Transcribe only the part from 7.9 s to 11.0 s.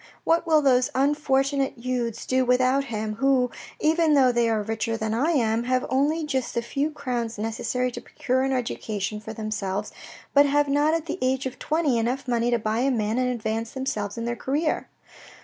to procure an education for themselves, but have not